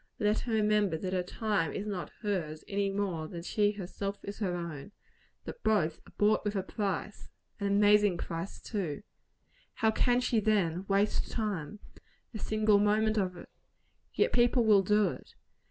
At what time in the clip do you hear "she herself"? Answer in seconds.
3.43-4.17